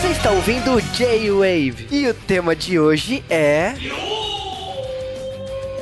[0.00, 3.72] Você está ouvindo J-Wave e o tema de hoje é.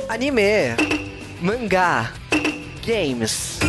[0.07, 0.41] Anime,
[1.41, 2.13] mangá,
[2.85, 3.59] games.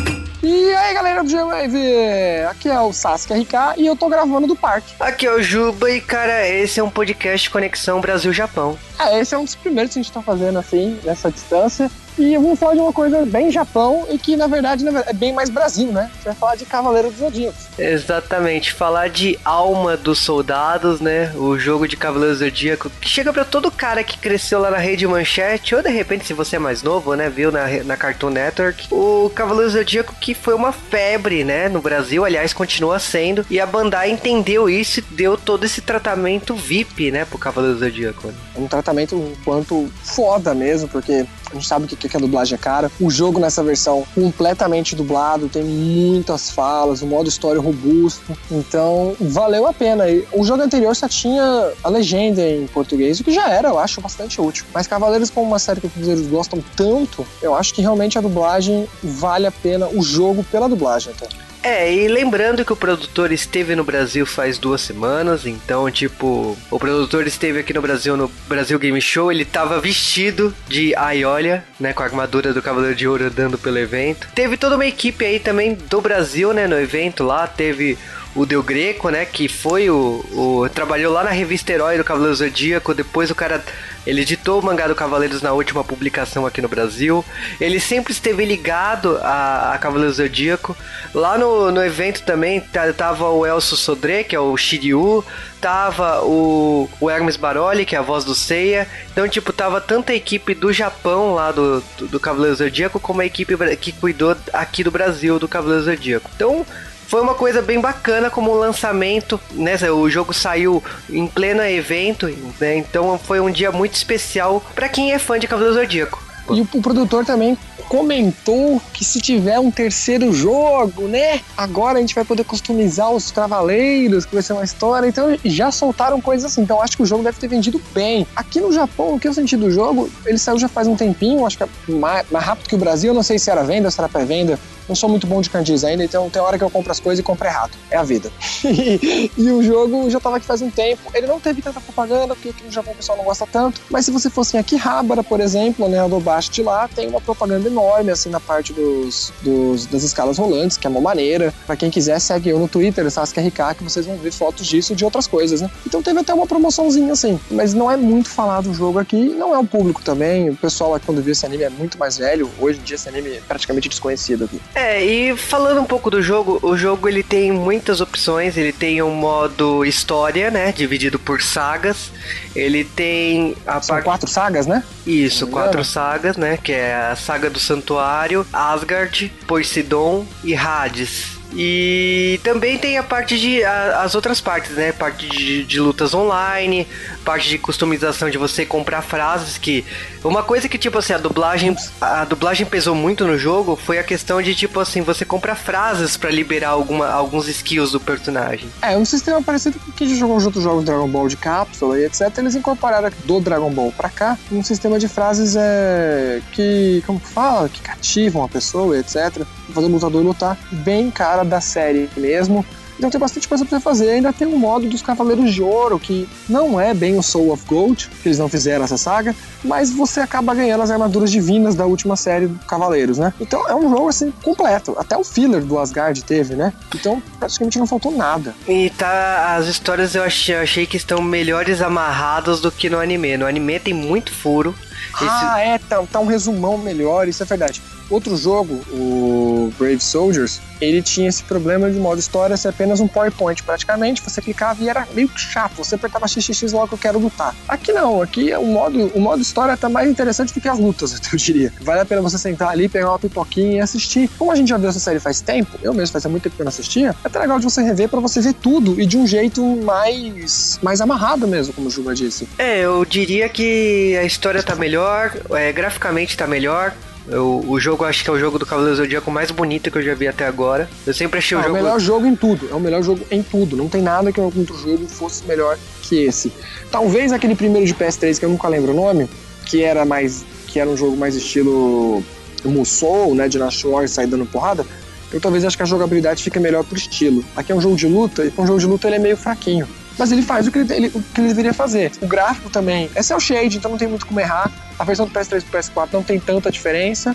[0.41, 4.55] E aí galera do G-Wave, aqui é o Sasuke RK e eu tô gravando do
[4.55, 4.95] parque.
[5.01, 8.79] Aqui é o Juba e cara, esse é um podcast Conexão Brasil-Japão.
[9.01, 11.91] É, esse é um dos primeiros que a gente tá fazendo assim, nessa distância.
[12.19, 15.51] E vamos falar de uma coisa bem Japão e que, na verdade, é bem mais
[15.51, 16.11] Brasil, né?
[16.17, 17.67] Você vai falar de Cavaleiro dos Zodíacos.
[17.79, 21.33] Exatamente, falar de Alma dos Soldados, né?
[21.37, 24.79] O jogo de Cavaleiro do Zodíaco, que chega para todo cara que cresceu lá na
[24.79, 27.29] rede Manchete, ou de repente, se você é mais novo, né?
[27.29, 28.89] Viu na, na Cartoon Network.
[28.91, 31.69] O Cavaleiro do Zodíaco que foi uma febre, né?
[31.69, 33.45] No Brasil, aliás, continua sendo.
[33.51, 37.27] E a Bandai entendeu isso e deu todo esse tratamento VIP, né?
[37.27, 38.29] Pro Cavaleiro do Zodíaco.
[38.29, 38.35] Né?
[38.57, 42.59] Um tratamento quanto foda mesmo, porque a gente sabe o que, que a dublagem é
[42.59, 42.91] cara.
[43.01, 48.37] O jogo nessa versão completamente dublado, tem muitas falas, um modo história robusto.
[48.51, 50.05] Então, valeu a pena.
[50.33, 54.01] O jogo anterior só tinha a legenda em português, o que já era, eu acho,
[54.01, 54.65] bastante útil.
[54.73, 58.21] Mas Cavaleiros, como uma série que os brasileiros gostam tanto, eu acho que realmente a
[58.21, 61.29] dublagem vale a pena o jogo pela dublagem até.
[61.67, 66.79] É, e lembrando que o produtor esteve no Brasil faz duas semanas, então, tipo, o
[66.79, 71.93] produtor esteve aqui no Brasil, no Brasil Game Show, ele tava vestido de Aiolia, né,
[71.93, 74.29] com a armadura do Cavaleiro de Ouro andando pelo evento.
[74.33, 77.99] Teve toda uma equipe aí também do Brasil, né, no evento lá, teve
[78.37, 79.25] o Del Greco, né?
[79.25, 80.69] Que foi o, o.
[80.69, 82.95] Trabalhou lá na revista Herói do Cavaleiro Zodíaco.
[82.95, 83.65] Depois o cara.
[84.07, 87.25] Ele editou o mangá do Cavaleiros na última publicação aqui no Brasil.
[87.61, 90.77] Ele sempre esteve ligado a, a Cavaleiro Zodíaco.
[91.13, 92.63] Lá no, no evento também
[92.97, 95.25] tava o Elcio Sodré, que é o Shiryu.
[95.61, 98.87] Tava o, o Hermes Baroli, que é a voz do Seiya.
[99.11, 103.23] Então, tipo, tava tanta a equipe do Japão lá do, do, do Cavaleiro Zodíaco, como
[103.23, 106.31] a equipe que cuidou aqui do Brasil do Cavaleiro Zodíaco.
[106.37, 106.65] Então,
[107.07, 109.77] foi uma coisa bem bacana como lançamento, né?
[109.91, 112.27] O jogo saiu em pleno evento,
[112.61, 112.77] né?
[112.77, 116.26] Então foi um dia muito especial para quem é fã de Cavaleiro Zodíaco.
[116.51, 117.57] E o, o produtor também
[117.89, 121.41] comentou que se tiver um terceiro jogo, né?
[121.57, 125.09] Agora a gente vai poder customizar os cavaleiros, que vai ser uma história.
[125.09, 126.63] Então já soltaram coisas assim.
[126.63, 128.27] Então acho que o jogo deve ter vendido bem.
[128.35, 131.47] Aqui no Japão, o que eu senti do jogo, ele saiu já faz um tempinho,
[131.47, 133.11] acho que é mais, mais rápido que o Brasil.
[133.11, 134.59] Eu não sei se era venda, se era pré-venda
[134.89, 137.21] não sou muito bom de candies ainda, então tem hora que eu compro as coisas
[137.21, 137.73] e compro errado.
[137.91, 138.31] É a vida.
[138.65, 141.03] e, o jogo já tava aqui faz um tempo.
[141.15, 143.81] Ele não teve tanta propaganda, porque aqui no Japão o pessoal não gosta tanto.
[143.91, 147.21] Mas se você fosse em Akihabara, por exemplo, né, do baixo de lá, tem uma
[147.21, 151.53] propaganda enorme, assim, na parte dos, dos das escalas rolantes, que é uma maneira.
[151.67, 154.93] Pra quem quiser, segue eu no Twitter, Sasuke RK, que vocês vão ver fotos disso
[154.93, 155.71] e de outras coisas, né?
[155.87, 157.41] Então teve até uma promoçãozinha, assim.
[157.51, 160.51] Mas não é muito falado o jogo aqui, não é o público também.
[160.51, 162.51] O pessoal aqui, quando viu esse anime, é muito mais velho.
[162.59, 164.61] Hoje em dia, esse anime é praticamente desconhecido aqui.
[164.75, 168.57] É, e falando um pouco do jogo, o jogo ele tem muitas opções.
[168.57, 170.73] Ele tem um modo história, né?
[170.73, 172.11] Dividido por sagas.
[172.57, 174.05] Ele tem a São parte...
[174.05, 174.83] quatro sagas, né?
[175.07, 176.57] Isso, quatro sagas, né?
[176.57, 181.36] Que é a saga do Santuário, Asgard, Poseidon e Hades.
[181.53, 183.63] E também tem a parte de.
[183.65, 184.93] A, as outras partes, né?
[184.93, 186.87] Parte de, de, lutas online,
[187.25, 189.85] parte de customização de você comprar frases que.
[190.25, 191.77] Uma coisa que, tipo assim, a dublagem.
[192.01, 196.17] A dublagem pesou muito no jogo foi a questão de, tipo assim, você compra frases
[196.17, 198.69] para liberar alguma, alguns skills do personagem.
[198.83, 201.99] É, um sistema parecido com o que jogou os outros jogos Dragon Ball de cápsula
[201.99, 202.37] e etc.
[202.39, 207.03] Eles incorporaram do Dragon Ball pra cá um sistema de frases é, que.
[207.07, 207.69] Como fala?
[207.69, 209.43] Que cativam a pessoa e etc.
[209.73, 212.65] Fazer o lutador lutar bem cara da série mesmo.
[212.99, 214.09] Então tem bastante coisa pra você fazer.
[214.09, 217.63] Ainda tem um modo dos Cavaleiros de Ouro, que não é bem o Soul of
[217.67, 221.85] Gold, que eles não fizeram essa saga, mas você acaba ganhando as armaduras divinas da
[221.85, 223.35] última série do Cavaleiros, né?
[223.39, 224.97] Então é um jogo assim completo.
[224.99, 226.73] Até o filler do Asgard teve, né?
[226.95, 228.55] Então praticamente não faltou nada.
[228.67, 232.99] E tá, as histórias eu achei, eu achei que estão melhores amarradas do que no
[232.99, 233.37] anime.
[233.37, 234.75] No anime tem muito furo.
[235.21, 235.69] Ah, Esse...
[235.69, 237.83] é, tá, tá um resumão melhor, isso é verdade.
[238.09, 243.09] Outro jogo, o Brave Soldiers, ele tinha esse problema de modo história ser apenas um
[243.09, 244.23] PowerPoint praticamente.
[244.23, 245.77] Você clicava e era meio chato.
[245.77, 247.55] Você apertava XXX logo eu quero lutar.
[247.69, 251.21] Aqui não, aqui o modo, o modo história tá mais interessante do que as lutas,
[251.33, 251.73] eu diria.
[251.81, 254.29] Vale a pena você sentar ali, pegar uma pipoquinha e assistir.
[254.39, 256.63] Como a gente já viu essa série faz tempo, eu mesmo fazia muito tempo que
[256.63, 259.17] eu não assistia, é até legal de você rever para você ver tudo e de
[259.17, 262.49] um jeito mais, mais amarrado mesmo, como o Juba disse.
[262.59, 266.95] É, eu diria que a história tá melhor, é, graficamente tá melhor,
[267.29, 270.03] eu, o jogo, acho que é o jogo do Cavaleiro Zodíaco mais bonito que eu
[270.03, 270.89] já vi até agora.
[271.07, 271.77] Eu sempre achei o jogo.
[271.77, 272.69] É o melhor jogo em tudo.
[272.71, 273.77] É o melhor jogo em tudo.
[273.77, 276.53] Não tem nada que algum outro jogo fosse melhor que esse.
[276.91, 279.29] Talvez aquele primeiro de PS3, que eu nunca lembro o nome,
[279.65, 280.45] que era mais.
[280.69, 282.23] que era um jogo mais estilo
[282.65, 283.49] Musou, né?
[283.49, 284.87] De Nash War sair dando porrada.
[285.33, 287.45] Eu talvez acho que a jogabilidade fica melhor pro estilo.
[287.57, 289.37] Aqui é um jogo de luta, e com um jogo de luta ele é meio
[289.37, 289.89] fraquinho.
[290.19, 292.13] Mas ele faz o que ele, ele, o que ele deveria fazer.
[292.21, 294.71] O gráfico também é cel shade, então não tem muito como errar.
[294.99, 297.35] A versão do PS3 e PS4 não tem tanta diferença.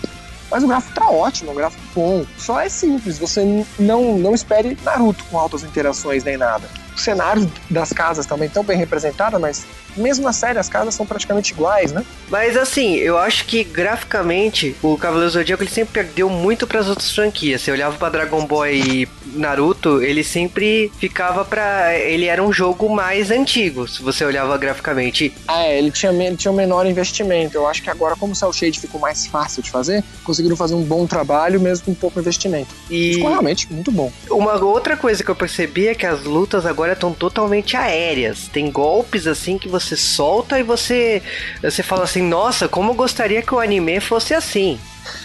[0.50, 2.26] Mas o gráfico tá ótimo, um gráfico bom.
[2.36, 6.68] Só é simples, você não, não espere Naruto com altas interações nem nada.
[7.02, 9.66] Os cenários das casas também estão bem representados, mas
[9.96, 12.04] mesmo na série as casas são praticamente iguais, né?
[12.30, 16.88] Mas assim, eu acho que graficamente o Cavaleiro Zodíaco ele sempre perdeu muito para as
[16.88, 17.60] outras franquias.
[17.60, 22.88] Você olhava para Dragon Ball e Naruto, ele sempre ficava para ele era um jogo
[22.88, 25.32] mais antigo, se você olhava graficamente.
[25.48, 27.56] Ah, é, ele tinha, ele tinha um menor investimento.
[27.56, 30.74] Eu acho que agora como o Cell Shade ficou mais fácil de fazer, conseguiram fazer
[30.74, 32.68] um bom trabalho mesmo com pouco investimento.
[32.88, 34.12] E ficou realmente muito bom.
[34.30, 38.48] Uma outra coisa que eu percebi é que as lutas agora estão totalmente aéreas.
[38.48, 41.22] Tem golpes assim que você solta e você
[41.62, 44.78] você fala assim: "Nossa, como eu gostaria que o anime fosse assim".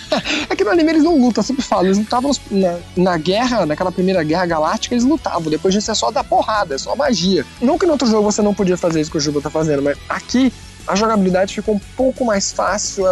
[0.49, 3.65] É que no anime eles não lutam, eu sempre falo, eles lutavam na, na, guerra,
[3.65, 5.49] naquela primeira guerra galáctica, eles lutavam.
[5.49, 7.45] Depois disso é só dar porrada, é só magia.
[7.61, 9.83] Não que no outro jogo você não podia fazer isso que o Juba tá fazendo,
[9.83, 10.51] mas aqui
[10.87, 13.05] a jogabilidade ficou um pouco mais fácil,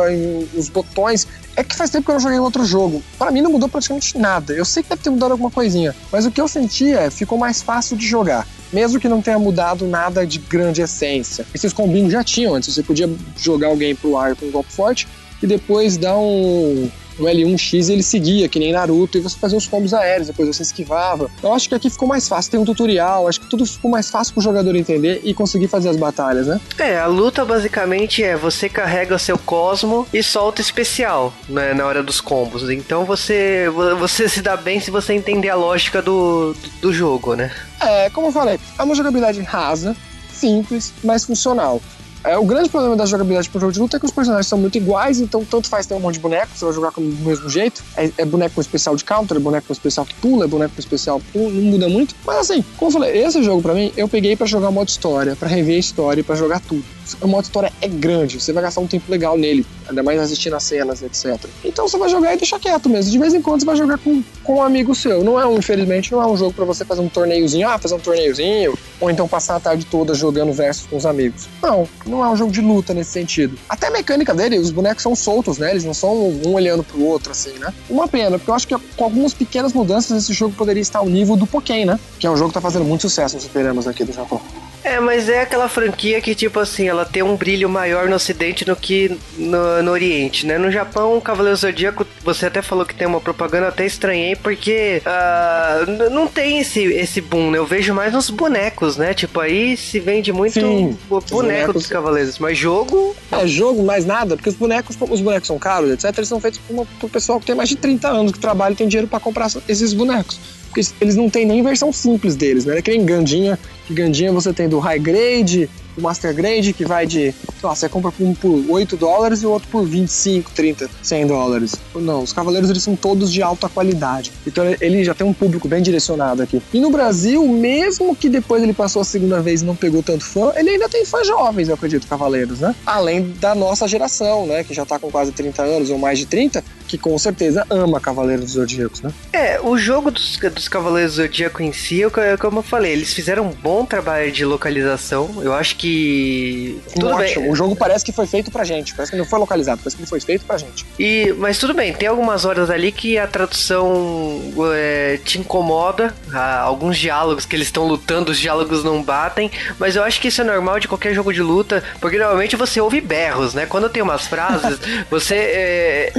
[0.55, 1.27] os botões.
[1.57, 3.03] É que faz tempo que eu não joguei outro jogo.
[3.17, 4.53] Para mim não mudou praticamente nada.
[4.53, 7.37] Eu sei que deve ter mudado alguma coisinha, mas o que eu senti é ficou
[7.37, 8.47] mais fácil de jogar.
[8.73, 11.45] Mesmo que não tenha mudado nada de grande essência.
[11.53, 12.73] Esses combinhos já tinham antes.
[12.73, 15.07] Você podia jogar alguém pro ar com um golpe forte
[15.41, 16.89] e depois dar um,
[17.19, 20.63] no L1X ele seguia, que nem Naruto, e você fazia os combos aéreos, depois você
[20.63, 21.29] esquivava.
[21.41, 24.09] Eu acho que aqui ficou mais fácil, tem um tutorial, acho que tudo ficou mais
[24.09, 26.59] fácil pro jogador entender e conseguir fazer as batalhas, né?
[26.77, 32.03] É, a luta basicamente é você carrega seu Cosmo e solta especial né, na hora
[32.03, 32.69] dos combos.
[32.69, 33.65] Então você,
[33.99, 37.51] você se dá bem se você entender a lógica do, do jogo, né?
[37.81, 39.95] É, como eu falei, é uma jogabilidade rasa,
[40.31, 41.81] simples, mas funcional.
[42.25, 44.57] É, o grande problema da jogabilidade pro jogo de luta é que os personagens são
[44.57, 47.23] muito iguais, então tanto faz ter um monte de boneco, você vai jogar com do
[47.23, 47.83] mesmo jeito.
[47.95, 50.73] É, é boneco com especial de counter, é boneco com especial que pula, é boneco
[50.73, 52.15] com especial que pula, não muda muito.
[52.25, 55.35] Mas assim, como eu falei, esse jogo para mim, eu peguei para jogar modo história,
[55.35, 56.83] para rever a história e pra jogar tudo.
[57.21, 60.55] O modo história é grande, você vai gastar um tempo legal nele, ainda mais assistindo
[60.55, 61.37] as cenas, etc.
[61.63, 63.11] Então você vai jogar e deixa quieto mesmo.
[63.11, 65.23] De vez em quando você vai jogar com, com um amigo seu.
[65.23, 67.93] Não é um, infelizmente, não é um jogo para você fazer um torneiozinho, ah, fazer
[67.93, 71.47] um torneiozinho, ou então passar a tarde toda jogando versus com os amigos.
[71.61, 73.57] Não, não é um jogo de luta nesse sentido.
[73.67, 75.71] Até a mecânica dele, os bonecos são soltos, né?
[75.71, 77.73] Eles não são um olhando pro outro, assim, né?
[77.89, 81.07] Uma pena, porque eu acho que com algumas pequenas mudanças esse jogo poderia estar ao
[81.07, 81.99] nível do Pokémon, né?
[82.19, 84.41] Que é um jogo que tá fazendo muito sucesso nos superamas aqui do Japão.
[84.85, 88.63] É, mas é aquela franquia que, tipo assim, ela tem um brilho maior no ocidente
[88.63, 90.59] do que no, no oriente, né?
[90.59, 95.01] No Japão, o Cavaleiro Zodíaco, você até falou que tem uma propaganda, até estranhei, porque
[95.01, 97.57] uh, não tem esse, esse boom, né?
[97.57, 99.15] Eu vejo mais nos bonecos, né?
[99.15, 101.73] Tipo, aí se vende muito Sim, boneco bonecos...
[101.73, 103.15] dos Cavaleiros, mas jogo...
[103.31, 106.59] É, jogo, mais nada, porque os bonecos, os bonecos são caros, etc, eles são feitos
[106.59, 109.07] por, uma, por pessoal que tem mais de 30 anos, que trabalha e tem dinheiro
[109.07, 110.39] para comprar esses bonecos
[110.75, 112.79] porque eles não têm nem versão simples deles, né?
[112.79, 113.57] É que nem Gandinha,
[113.87, 117.31] que Gandinha você tem do High Grade, o Master Grade, que vai de.
[117.31, 121.27] Sei lá, você compra um por 8 dólares e o outro por 25, 30, 100
[121.27, 121.75] dólares.
[121.95, 124.33] Não, os Cavaleiros eles são todos de alta qualidade.
[124.45, 126.61] Então ele já tem um público bem direcionado aqui.
[126.73, 130.25] E no Brasil, mesmo que depois ele passou a segunda vez e não pegou tanto
[130.25, 132.75] fã, ele ainda tem fãs jovens, eu acredito, Cavaleiros, né?
[132.85, 134.63] Além da nossa geração, né?
[134.63, 137.99] Que já tá com quase 30 anos ou mais de 30, que com certeza ama
[137.99, 139.11] Cavaleiros dos Zodíacos, né?
[139.33, 142.01] É, o jogo dos, dos Cavaleiros do Zodíaco em si,
[142.39, 145.41] como eu falei, eles fizeram um bom trabalho de localização.
[145.41, 146.79] Eu acho que.
[146.93, 147.41] Tudo Ótimo.
[147.41, 147.51] bem.
[147.51, 148.93] O jogo parece que foi feito pra gente.
[148.93, 150.85] Parece que não foi localizado, parece que ele foi feito pra gente.
[150.99, 154.41] E, mas tudo bem, tem algumas horas ali que a tradução
[154.73, 156.13] é, te incomoda.
[156.31, 159.51] Há alguns diálogos que eles estão lutando, os diálogos não batem.
[159.79, 162.79] Mas eu acho que isso é normal de qualquer jogo de luta, porque normalmente você
[162.79, 163.65] ouve berros, né?
[163.65, 165.35] Quando tem umas frases, você.
[165.35, 166.13] É,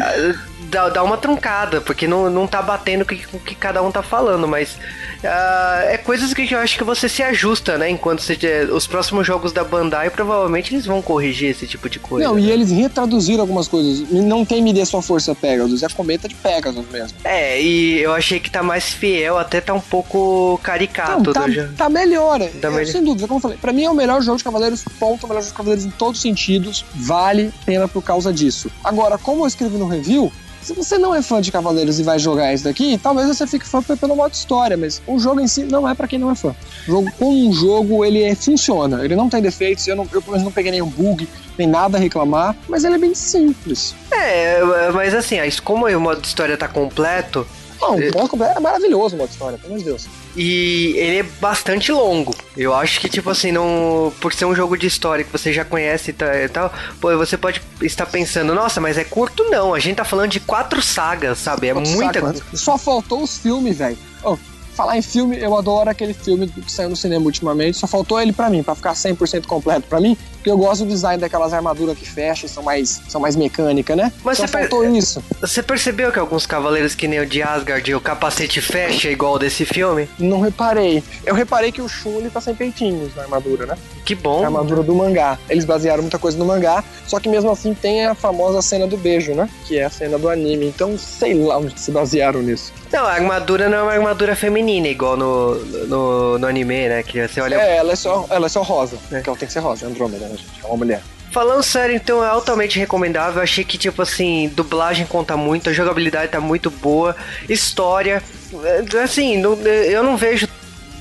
[0.70, 3.90] dá, dá uma truncada, porque não, não tá batendo com o que, que cada um
[3.90, 4.74] tá falando, mas
[5.22, 7.90] uh, é coisas que eu acho que você se ajusta, né?
[7.90, 8.36] Enquanto você,
[8.72, 12.28] os próximos jogos da Bandai, provavelmente eles vão corrigir esse tipo de coisa.
[12.28, 12.42] Não, né?
[12.42, 14.10] e eles retraduziram algumas coisas.
[14.10, 17.18] Não tem Me Dê Sua Força Pegasus, é a cometa de Pegasus mesmo.
[17.24, 21.22] É, e eu achei que tá mais fiel, até tá um pouco caricato.
[21.22, 21.46] Não, tá,
[21.76, 22.40] tá melhor.
[22.60, 22.86] Tá melhor.
[22.86, 25.28] Sem dúvida, como eu falei, pra mim é o melhor jogo de Cavaleiros, ponto, o
[25.28, 28.70] melhor jogo de Cavaleiros em todos os sentidos, vale pena por causa disso.
[28.82, 30.32] Agora, como eu escrevi no review,
[30.66, 33.64] se você não é fã de Cavaleiros e vai jogar isso daqui, talvez você fique
[33.64, 36.34] fã pelo modo história, mas o jogo em si não é para quem não é
[36.34, 36.56] fã.
[36.88, 40.20] O jogo, como um jogo, ele é, funciona, ele não tem defeitos, eu, não, eu
[40.20, 43.94] pelo menos não peguei nenhum bug, nem nada a reclamar, mas ele é bem simples.
[44.10, 44.58] É,
[44.92, 47.46] mas assim, como o modo história tá completo,
[47.80, 50.08] não, o modo é maravilhoso o modo história, pelo amor de Deus.
[50.36, 52.34] E ele é bastante longo.
[52.56, 54.12] Eu acho que, tipo assim, não.
[54.20, 57.60] Por ser um jogo de história que você já conhece e tal, pô, você pode
[57.82, 59.44] estar pensando, nossa, mas é curto?
[59.50, 59.74] Não.
[59.74, 61.68] A gente tá falando de quatro sagas, sabe?
[61.68, 62.20] É quatro muita.
[62.20, 62.42] Sagas.
[62.54, 63.98] Só faltou os filmes, velho.
[64.24, 64.38] Oh,
[64.74, 67.78] falar em filme, eu adoro aquele filme que saiu no cinema ultimamente.
[67.78, 70.16] Só faltou ele para mim, para ficar 100% completo para mim,
[70.50, 74.12] eu gosto do design daquelas armaduras que fecham, são mais, são mais mecânicas, né?
[74.24, 75.22] Mas Só você faltou per- isso.
[75.40, 79.64] Você percebeu que alguns cavaleiros que nem o de Asgard, o capacete fecha igual desse
[79.64, 80.08] filme?
[80.18, 81.02] Não reparei.
[81.24, 83.76] Eu reparei que o Shun ele tá sem peitinhos na armadura, né?
[84.04, 84.44] Que A bom.
[84.44, 85.38] armadura do mangá.
[85.48, 88.96] Eles basearam muita coisa no mangá, só que mesmo assim tem a famosa cena do
[88.96, 89.48] beijo, né?
[89.66, 90.66] Que é a cena do anime.
[90.66, 92.72] Então, sei lá onde se basearam nisso.
[92.92, 95.54] Não, a armadura não é uma armadura feminina, igual no,
[95.86, 97.02] no, no anime, né?
[97.02, 97.56] Que você olha.
[97.56, 98.96] É, ela é só, ela é só rosa.
[99.10, 99.16] É.
[99.16, 100.60] Porque ela tem que ser rosa, é Andrômeda, né, gente?
[100.62, 101.02] É uma mulher.
[101.32, 103.42] Falando sério, então é altamente recomendável.
[103.42, 107.14] Achei que, tipo assim, dublagem conta muito, a jogabilidade tá muito boa,
[107.48, 108.22] história.
[108.64, 110.48] é, Assim, não- eu não vejo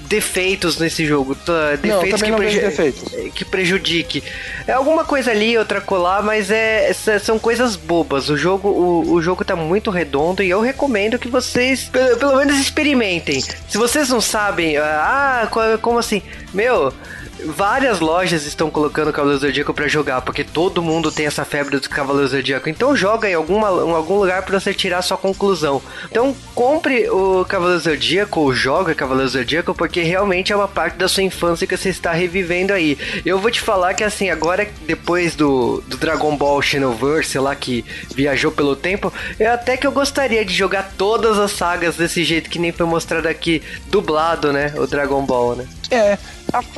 [0.08, 1.36] defeitos nesse jogo.
[1.36, 1.52] tá,
[1.84, 3.32] Não, Defeitos que, não vejo preju- defeitos.
[3.34, 4.24] que prejudique.
[4.68, 8.30] É alguma coisa ali, outra colar, mas é, são coisas bobas.
[8.30, 12.36] O jogo, o, o jogo tá muito redondo e eu recomendo que vocês, pelo, pelo
[12.38, 13.42] menos, experimentem.
[13.42, 15.48] Se vocês não sabem, ah,
[15.82, 16.22] como assim?
[16.54, 16.94] Meu.
[17.44, 21.78] Várias lojas estão colocando o Cavaleiro Zodíaco pra jogar, porque todo mundo tem essa febre
[21.80, 22.70] do Cavaleiro Zodíaco.
[22.70, 25.82] Então joga em alguma, em algum lugar pra você tirar sua conclusão.
[26.10, 31.08] Então compre o Cavaleiro Zodíaco ou joga Cavaleiro Zodíaco, porque realmente é uma parte da
[31.08, 32.98] sua infância que você está revivendo aí.
[33.26, 37.84] Eu vou te falar que assim, agora depois do, do Dragon Ball Xenoverse lá que
[38.16, 42.50] viajou pelo tempo, eu até que eu gostaria de jogar todas as sagas desse jeito
[42.50, 44.74] que nem foi mostrado aqui, dublado, né?
[44.78, 45.68] O Dragon Ball, né?
[45.92, 46.18] É,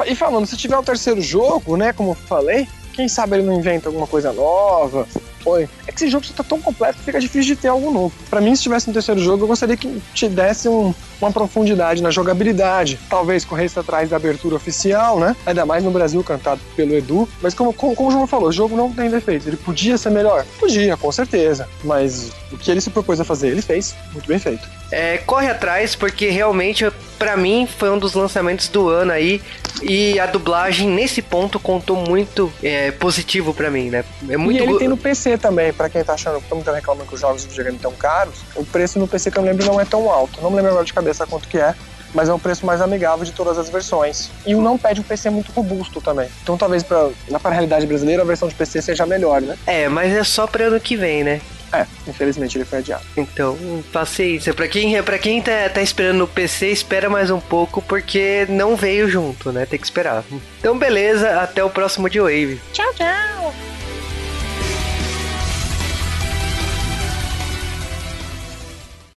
[0.06, 3.60] e falando, se tiver o terceiro jogo, né, como eu falei, quem sabe ele não
[3.60, 5.08] inventa alguma coisa nova.
[5.46, 5.70] Oi.
[5.88, 8.12] É que esse jogo já tá tão completo que fica difícil de ter algo novo.
[8.30, 12.04] Pra mim, se tivesse um terceiro jogo, eu gostaria que te desse um- uma profundidade
[12.04, 13.00] na jogabilidade.
[13.10, 15.38] Talvez corresse atrás da abertura oficial, né?
[15.46, 17.30] Ainda mais no Brasil, cantado pelo Edu.
[17.42, 19.48] Mas como, como, como o João falou, o jogo não tem defeitos.
[19.48, 20.46] Ele podia ser melhor?
[20.60, 21.70] Podia, com certeza.
[21.82, 23.96] Mas o que ele se propôs a fazer, ele fez.
[24.12, 24.68] Muito bem feito.
[24.92, 26.84] É, corre atrás, porque realmente,
[27.17, 29.41] pra mim, foi um dos lançamentos do ano aí.
[29.81, 34.03] E a dublagem, nesse ponto, contou muito é, positivo pra mim, né?
[34.27, 36.71] É muito e ele tem no PC também, pra quem tá achando que todo mundo
[36.71, 39.65] reclamando que os jogos de videogame tão caros, o preço no PC que eu lembro
[39.65, 40.41] não é tão alto.
[40.41, 41.75] Não me lembro agora de cabeça quanto que é,
[42.13, 44.31] mas é um preço mais amigável de todas as versões.
[44.45, 46.29] E o não pede um PC muito robusto também.
[46.41, 49.55] Então talvez pra, na para a realidade brasileira a versão de PC seja melhor, né?
[49.65, 51.41] É, mas é só pra ano que vem, né?
[51.71, 53.03] É, infelizmente ele foi adiado.
[53.15, 53.57] Então,
[53.91, 54.53] paciência.
[54.53, 58.75] Pra quem, pra quem tá, tá esperando no PC, espera mais um pouco, porque não
[58.75, 59.65] veio junto, né?
[59.65, 60.24] Tem que esperar.
[60.59, 62.62] Então, beleza, até o próximo de Wave.
[62.71, 63.53] Tchau, tchau.